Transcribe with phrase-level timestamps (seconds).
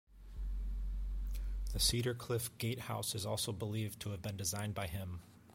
[1.73, 5.21] The Cedarcliff Gatehouse is also believed to have been designed by him.